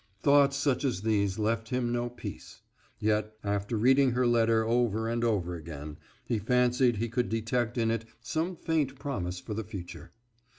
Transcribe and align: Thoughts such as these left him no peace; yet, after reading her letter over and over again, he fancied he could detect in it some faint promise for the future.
Thoughts 0.23 0.57
such 0.57 0.83
as 0.83 1.03
these 1.03 1.37
left 1.37 1.69
him 1.69 1.91
no 1.93 2.09
peace; 2.09 2.61
yet, 2.97 3.35
after 3.43 3.77
reading 3.77 4.13
her 4.13 4.25
letter 4.25 4.65
over 4.65 5.07
and 5.07 5.23
over 5.23 5.53
again, 5.53 5.97
he 6.25 6.39
fancied 6.39 6.97
he 6.97 7.07
could 7.07 7.29
detect 7.29 7.77
in 7.77 7.91
it 7.91 8.05
some 8.19 8.55
faint 8.55 8.97
promise 8.97 9.39
for 9.39 9.53
the 9.53 9.63
future. 9.63 10.11